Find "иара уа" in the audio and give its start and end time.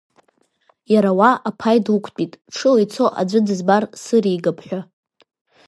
0.93-1.29